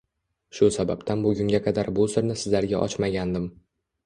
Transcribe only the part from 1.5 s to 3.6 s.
qadar bu sirni sizlarga ochmagandim.